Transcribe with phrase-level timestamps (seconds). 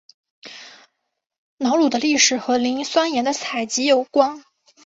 [1.59, 4.43] 瑙鲁的历史和磷酸盐的采集有关。